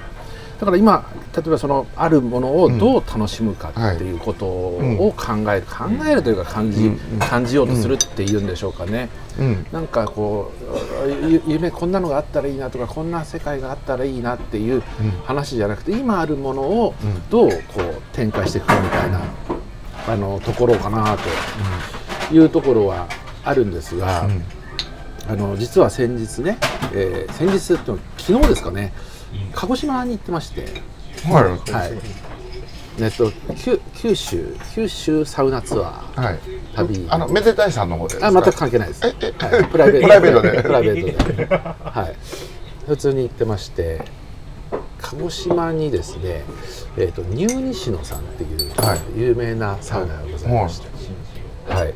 [0.58, 1.04] だから今
[1.36, 6.90] 例えばそのあるものをどう楽しむかっていうことを考える、考えるというか感じ、
[7.20, 9.08] 感じようとするっていうんでしょうかね。
[9.38, 9.66] うん。
[9.70, 10.52] なんかこ
[11.06, 14.82] うゆ夢こんなのがあったらいいなとかこんな世界があったらいいなっていう
[15.24, 16.94] 話じゃなくて今あるものを
[17.30, 19.20] どうこう展開していくかみたいな
[20.08, 21.16] あのところかな
[22.28, 23.06] というところは
[23.44, 24.28] あるんですが、
[25.28, 26.58] あの実は先日ね、
[26.92, 28.92] えー先日っていうのは昨日ですかね
[29.54, 30.66] 鹿児島に行ってまして、
[31.24, 31.44] はい。
[31.72, 31.92] はい。
[33.00, 36.22] えっと、九九州九州サウナツアー。
[36.22, 36.38] はい。
[36.74, 37.06] 旅。
[37.08, 38.26] あのめでたいさんの方でですか？
[38.28, 39.06] あ全く関係ないです。
[39.06, 39.64] ええはい。
[39.66, 40.62] プライベートで。
[40.62, 42.16] プライベートで、はい。
[42.86, 44.02] 普通に行ってまして、
[45.00, 46.42] 鹿児島にですね、
[46.96, 49.00] えっ、とニューニシノさんっていうはい。
[49.16, 50.88] 有名なサウナがございまして、
[51.68, 51.94] はい。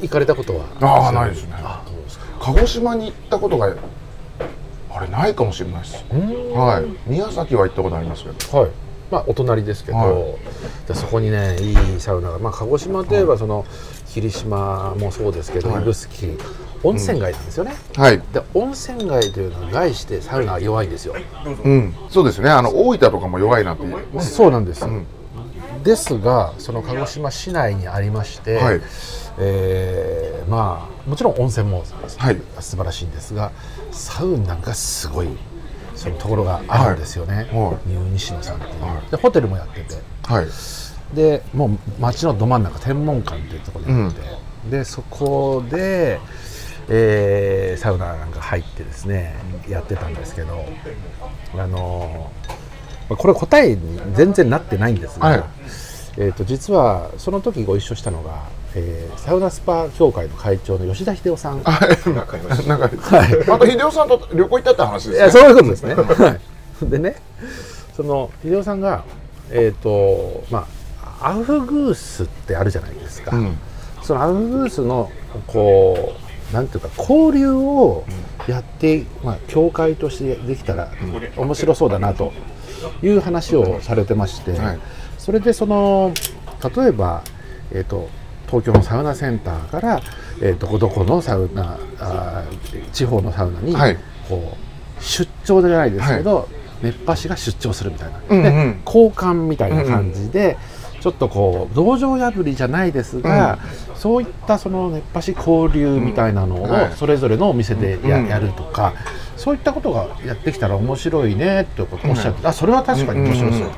[0.00, 0.64] 行かれたことは？
[0.80, 1.56] ああないですね。
[2.40, 3.74] 鹿児島に行ったことが
[4.98, 7.10] あれないかもしれないですはい。
[7.10, 8.58] 宮崎は行ったことありますけど。
[8.58, 8.70] はい。
[9.10, 10.36] まあお隣ですけど、は
[10.86, 13.64] でそこにねいいサウナが、まあ鹿児島といえばその
[14.08, 15.80] 霧島もそうですけど、はい。
[15.80, 16.38] 指宿。
[16.84, 17.74] 温泉街なんですよね。
[17.96, 18.18] はい。
[18.18, 21.14] で温泉街というのは概してサウナは弱いんですよ。
[21.64, 21.94] うん。
[22.08, 22.50] そうですね。
[22.50, 23.84] あの大分とかも弱いなって。
[23.84, 25.06] いうそうなんです、ん。
[25.82, 28.80] ですがその鹿児島市内にありまして、はい。
[29.38, 31.84] えーまあもちろん温泉も
[32.18, 32.40] はい。
[32.60, 33.50] 素晴らしいんですが
[33.92, 35.28] サウナがすごい
[35.94, 37.46] そのところがあるんですよね、はい。
[37.88, 39.10] ニュー西野さんっていう、はい。
[39.10, 39.94] でホテルもやってて。
[40.24, 40.46] はい。
[41.14, 44.20] でもう街のど真ん中天文館っていうところにあって、
[44.70, 46.20] でそこで、
[46.88, 49.34] えーサウナなんか入ってですね
[49.68, 50.64] やってたんですけど
[51.54, 52.30] あの
[53.08, 55.44] まあこれ答えに全然なってないんですが、はい。
[56.18, 61.62] えー、と実はその時ご一緒したのが、えーサウナスパ協会の会長の吉田秀夫さん。
[61.62, 62.86] はいなんか
[63.54, 65.42] あと秀夫さんと旅行行ったって話いやですね。
[65.42, 65.94] そういうことですね。
[66.24, 66.38] は
[66.82, 67.16] い、でね、
[67.96, 69.04] その秀夫さんが、
[69.50, 70.66] えっ、と、ま
[71.20, 73.36] あ、アウフグースってあるじゃないですか。
[73.36, 73.58] うん。
[74.02, 75.10] そのアウフグースの、
[75.46, 76.14] こ
[76.52, 78.04] う、なんていうか、交流を
[78.46, 80.90] やって、まあ、協会としてできたら、
[81.36, 82.32] 面白そうだなと
[83.02, 84.78] いう話をされてまして、はい。
[85.18, 86.12] それでその、
[86.76, 87.22] 例えば、
[87.72, 88.08] えっ、と、
[88.48, 90.00] 東京のサウナセンターから、
[90.40, 93.96] えー、どこどこのサウナあー地方のサウナに、はい。
[94.28, 94.56] こ
[95.00, 96.48] う出張じゃないですけど、
[96.82, 98.42] 熱波師が出張するみたいな、うんうん。
[98.42, 100.56] で交換みたいな感じで、
[101.00, 103.58] ちょっとこう道場破りじゃないですが、
[103.94, 106.70] そういったその熱波師交流みたいなのをうん。
[106.70, 106.92] はい。
[106.94, 108.94] それぞれのお店でや,、うんやるとか
[109.36, 113.70] そういったことがやってきたら面白いねってことをおっしゃって、あそれは確かに面白そう、うんうん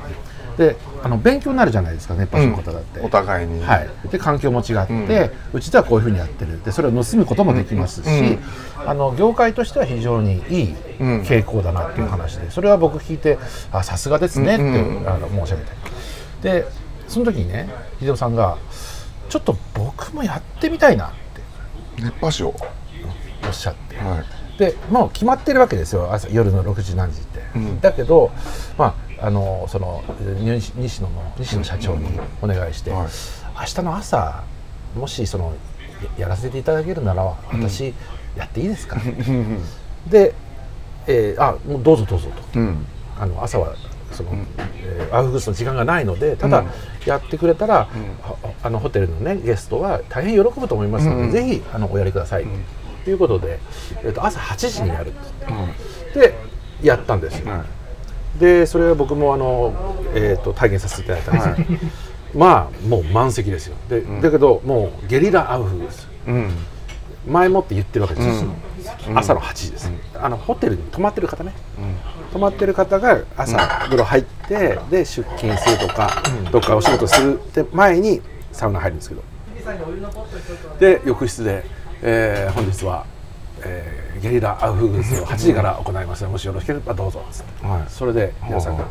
[0.57, 2.99] であの勉強になるじゃないですか熱波師の方だって。
[2.99, 3.63] お互いに。
[3.63, 6.63] はい、で環境も違って、うちではこういうふうにやってる。
[6.63, 8.39] でそれを盗むこともできますし、うん。
[8.89, 11.21] あの業界としては非常にいいうん。
[11.21, 13.37] 傾向だなっていう話でそれは僕聞いて
[13.71, 16.61] あさすがですねって、うんあの申し上げて。
[16.63, 16.67] で
[17.07, 18.57] その時にね秀夫さんが
[19.29, 21.11] ちょっと僕もやってみたいなっ
[21.95, 22.03] て。
[22.03, 22.53] 熱波師を。
[23.43, 24.59] おっしゃって、はい。
[24.59, 26.13] でもう決まってるわけですよ。
[26.13, 27.81] 朝夜の6時何時って、うん。
[27.81, 28.31] だけど
[28.77, 30.03] まああのその
[30.39, 32.07] 西西野の西野社長に
[32.41, 33.07] お願いして、はい。
[33.59, 34.43] 明日の朝
[34.95, 35.53] もしその
[36.17, 37.93] ややらせていただけるなら私
[38.35, 38.97] やっていいですか、
[40.09, 40.33] で、
[41.05, 42.59] えーあもうどうぞどうぞと。
[42.59, 42.85] うん。
[43.19, 43.75] あの朝は
[44.11, 44.31] その、
[44.77, 46.67] えーアウフグースの時間がないのでただうん。
[47.05, 47.87] やってくれたら、
[48.21, 51.31] はあのホテルのねゲストは大変喜ぶと思いますので、うん。
[51.31, 52.45] ぜひあのおやりください、
[53.03, 53.59] ということで、
[54.03, 55.71] えー、と朝8時にやるって言っ
[56.13, 56.19] て。
[56.19, 56.35] で
[56.81, 57.63] やったんですよ、は
[58.41, 59.73] でそれは僕もあの、
[60.15, 61.77] えー、と体験させていただいたんです。
[61.77, 63.75] けど、まあもう満席ですよ。
[63.87, 66.49] で、だけどもうゲリラアウフグースうん。
[67.27, 68.49] 前もって言ってるわけですよ、
[69.09, 69.17] うん。
[69.17, 71.53] 朝の8時です、あのホテルに泊まってる方ね、
[72.33, 79.21] 泊まってる方が朝風呂入って、で出勤するとか、どっかお仕事するって前にサウナ入るんですけど。
[80.79, 81.63] で浴室で、
[82.01, 83.05] えー本日は、
[83.65, 87.23] えーゲリラアウフグースを8時から行いますのでもしよろしければどうぞ」
[87.63, 87.81] はい。
[87.89, 88.83] それで皆さんが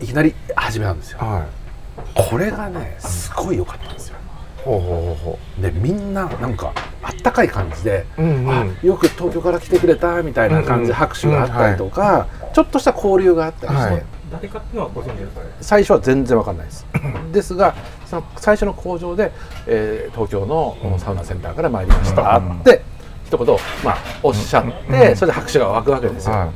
[0.00, 1.18] いきなり始めたんですよ。
[1.20, 2.28] はい。
[2.30, 4.16] これがねすごい良かったんですよ。
[4.64, 8.50] ほうほうほうほでみんななんかあったかい感じで、ううんうん。
[8.50, 14.02] あよく東京から来てくれたみたいな感じで拍手があったりとか、ちょっとした交流があったりして、はい。
[14.32, 15.40] 誰かっていうのはご存知ですか？
[15.44, 16.86] ね最初は全然わかんないです。
[17.32, 17.74] ですが
[18.06, 19.32] その最初の工場で、
[19.66, 22.36] えー東京のサウナセンターから参りました。
[22.38, 22.82] って
[23.30, 26.52] 一言、まあ、おっしゃって、それで拍手が湧くわけですよ、は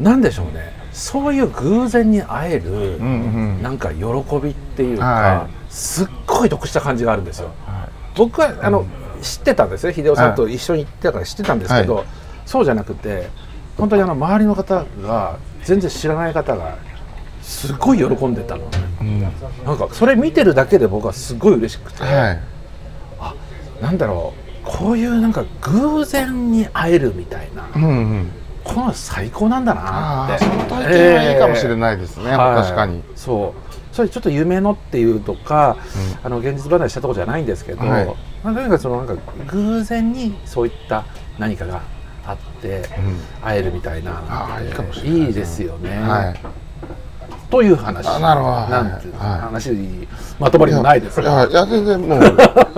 [0.00, 0.72] なんでしょうね。
[0.92, 3.62] そういう偶然に会える、いうんうん。
[3.62, 4.04] なんか喜
[4.42, 7.50] びっていうか、はすっごい得した感じがあるんですよ。
[8.16, 8.86] 僕はあの、
[9.20, 9.92] 知ってたんですね。
[9.92, 12.04] 秀夫さんと一緒に行ってたから知ってたんですけど、は
[12.46, 13.28] そうじゃなくて
[13.76, 16.78] 本当にあの周りの方が全然知らない方が
[17.42, 18.64] すごい喜んでたの、
[19.00, 19.20] うん。
[19.20, 19.32] なん
[19.76, 22.40] かそれ見てるだけで僕はすごい嬉しくて、はい。
[23.82, 28.30] なんだろうこういうなんか偶然に会えるみたいな、うんうん。
[28.64, 30.44] この最高なんだなって。
[30.44, 32.62] その体験はいいかもしれいないですね、はい。
[32.62, 33.02] 確かに。
[33.14, 33.94] そう。
[33.94, 35.78] それちょっと夢のっていうとか、
[36.22, 38.06] あの現実離れしたところじゃないんですけど、はい。
[38.42, 41.04] まあ、とにかくそのなんか偶然にそういった
[41.38, 41.80] 何かが
[42.26, 42.82] あって、
[43.42, 46.65] 会えるみたいなああいいかもしれないいいですよね、はい
[47.50, 48.06] という話。
[48.08, 48.52] あなるほど。
[48.52, 48.70] はい。
[48.70, 49.40] なんていうはい。
[49.40, 52.22] 話にまとまりもないですいがやいや全然もう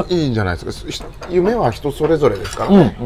[0.08, 0.90] いいんじゃないですか。
[0.90, 1.02] ひ
[1.34, 2.70] 夢は人それぞれですから。
[2.70, 2.96] うんね、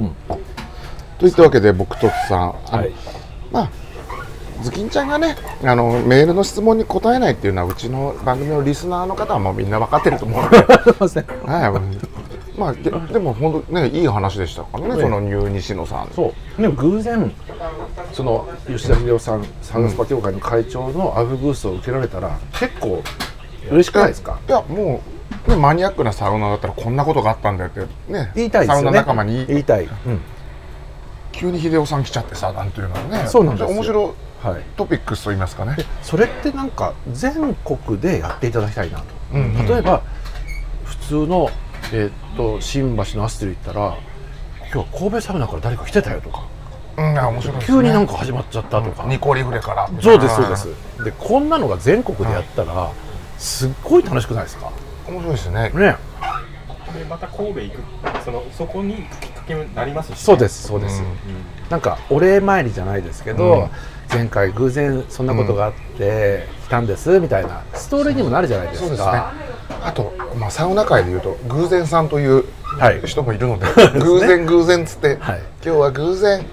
[1.18, 2.92] といったわけで僕とつさんはい。
[3.51, 3.68] まあ
[4.62, 10.57] ズキンちゃんがねあのメールの質問に答えないっていうのはうちの番組のリスナーの方はもうみんな分かってると思うので。
[10.85, 11.25] すいません。
[11.46, 12.21] はい
[12.56, 16.10] まあででも本当ねいい話でしたからね、ええそのニュー西野さん。
[16.14, 16.62] そう。
[16.62, 17.32] でも偶然
[18.12, 23.02] その吉田秀夫さんサウナスパ協会の会長のアウフブースを受けられたら結構
[23.70, 24.38] 嬉しくないですか？
[24.46, 25.00] いやも
[25.46, 28.74] う、ね、マニアックなサウナだったらこんなことがあったんだよってね言いたいね。
[28.74, 29.46] サウナ仲間に。
[29.46, 30.20] 言いたい、うん。
[31.32, 33.26] 急に秀夫さん来ちゃってさなんていうのはね。
[33.28, 33.74] そうなんですよ。
[33.74, 34.14] 面白い、
[34.76, 35.76] トピックスと言いますかね。
[36.02, 39.66] それってなんか全国でやっていただきたいなと、うんうん。
[39.66, 40.02] 例えば
[40.84, 41.48] 普通の、
[41.92, 43.98] えーっと新橋のアステル行ったら
[44.61, 46.46] 今日は神戸サウナから誰か来てたよとか。
[46.96, 47.78] うんあ面白いですね。
[47.78, 49.88] 急になんか始まっちゃったとか、ニコリフレから。
[50.00, 50.68] そうですそうです。
[51.05, 52.90] でこんなのが全国でやったら
[53.38, 54.70] すっごい楽しくないですか？
[55.09, 55.70] 面白いですね。
[55.70, 55.96] ね。
[56.98, 61.09] でまた神戸行くそのそこにきっかけになりますしね、そうですそうです、うん。
[61.70, 63.70] なんかお礼参りじゃないですけど、うん
[64.12, 68.87] 前回偶然そんなことがあって来たんですみたいなストーリーにもなるじゃないですか。
[68.88, 69.22] そうですね。
[69.85, 72.44] あと、まあ、サウナ界でいうと偶然さんという
[72.79, 73.66] はい人もいるので、
[73.98, 75.40] 偶然偶然っつって、はい。
[75.64, 76.44] 今日は偶然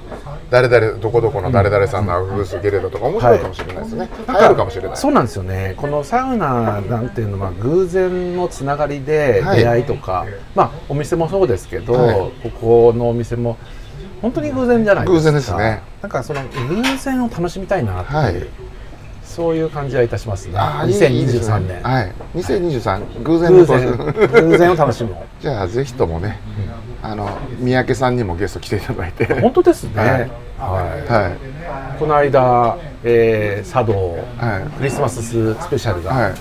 [0.50, 4.98] 誰々どこどこの誰々さんのアウフグースゲレロとか面白いかもしれないですね、流行るかもしれない。
[4.98, 5.76] そうなんですよね。
[5.78, 12.16] このサウナなんていうのは偶然のつながりではい出会いとか、まあお店もそうですけど、はい。
[12.16, 13.58] ここのお店も
[14.22, 15.14] 本当に偶然じゃないですか。
[15.14, 15.82] 偶然ですね。
[16.02, 18.48] なんかその偶然を楽しみたいなっていう、はい。
[19.24, 20.54] そういう感じはいたしますね。
[20.58, 21.82] あーいい2023ね。
[21.82, 22.14] 年、はい。
[22.36, 24.50] 2023偶然の偶然。
[24.50, 26.40] 偶然を楽しも じゃあぜひともね、
[27.02, 27.30] あの
[27.60, 29.26] 三宅さんにもゲスト来ていただいて。
[29.26, 29.92] う本当ですね。
[29.96, 30.10] はい。
[30.10, 31.24] はい。
[31.24, 31.32] はい。
[32.00, 34.78] この間、えー、茶道、はい。
[34.78, 36.34] クリスマススペシャルはい。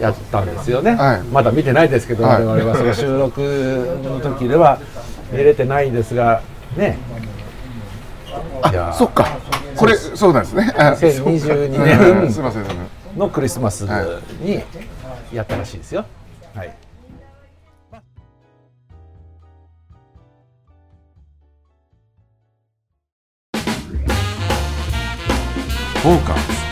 [0.00, 1.22] がやったんですよね、はい。
[1.32, 2.44] まだ見てないですけど、はい。
[2.44, 2.76] 我々は。
[2.76, 3.40] その収録
[4.02, 4.78] の時では
[5.32, 6.42] 見れてないんですが
[6.76, 6.98] ね。
[8.62, 9.26] あそっか。
[9.76, 10.72] これそうなんですね。
[10.76, 12.64] あ2022そう年 うんすません。
[13.16, 14.62] のクリスマスに
[15.32, 16.04] やったらしいですよ。
[16.54, 16.74] はい。
[26.02, 26.63] フォーカス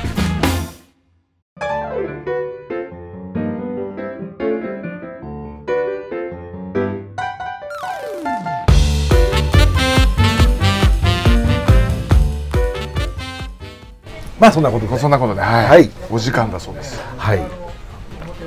[14.43, 15.67] まあそんなことでそんなことで、はい。
[15.67, 15.89] はい。
[16.11, 17.01] お時間だそうです。
[17.17, 17.39] はい。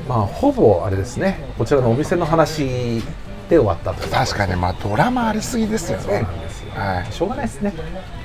[0.10, 1.40] まあほぼあれですね。
[1.58, 3.02] こちらのお店の話
[3.50, 6.72] で終わったと確かにまあドラマありすぎですよそうねなんですよ。
[6.74, 7.14] はい。
[7.14, 7.74] しょうがないですね。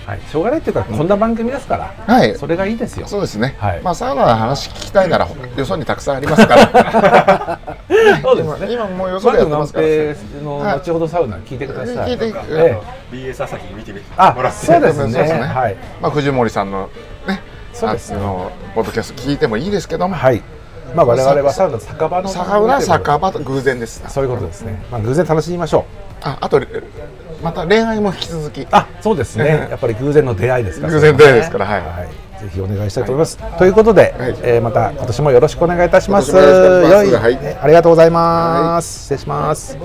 [0.05, 0.21] はい。
[0.21, 2.35] しょうがないっていうかこんな番組ですから、はい。
[2.35, 3.07] それがいいですよ。
[3.07, 3.83] そうですね、はい。
[3.83, 7.61] まあサウナの話聞きたいならよそにたくさんありますから。
[8.21, 8.73] そうですね。
[8.73, 9.87] 今もうよそでやってますから。
[9.87, 10.75] ののはい。
[10.79, 12.11] 後ほどサウナ聞いてください。
[12.11, 12.81] 聞いてえ
[13.13, 13.15] え。
[13.15, 14.67] BS 朝日で見てみあもらって。
[14.67, 15.13] そうですね。
[15.13, 15.41] そうですね。
[15.41, 15.77] はい。
[16.03, 16.91] まあ藤森さんの
[17.87, 20.43] ねそうですあのポッドキャスト聞いてもいいですけども、はい。
[20.95, 24.83] まあ我々はサウナ酒場のサウナ酒場と偶然ですそういうことですね。
[24.91, 25.85] まあ偶然楽しみましょう。
[26.23, 26.61] ああと
[27.43, 29.69] また恋愛も引き続きあ、そうですね。
[29.71, 30.93] やっぱり偶然の出会いですから。
[30.93, 33.39] 偶然の出会いですからそれはいぜひお願いしたいと思います。
[33.59, 36.35] ということで、はいえーまた今年もよろしくお願いいたします。
[36.35, 39.03] はいえありがとうございます。
[39.03, 39.77] 失礼します。